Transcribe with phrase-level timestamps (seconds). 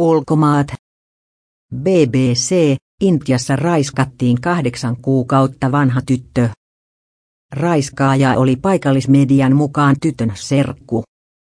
[0.00, 0.66] Ulkomaat.
[1.74, 6.48] BBC, Intiassa raiskattiin kahdeksan kuukautta vanha tyttö.
[7.52, 11.02] Raiskaaja oli paikallismedian mukaan tytön serkku.